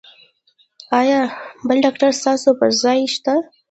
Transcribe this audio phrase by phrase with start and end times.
[0.99, 1.21] ایا
[1.67, 3.33] بل ډاکټر ستاسو پر ځای شته؟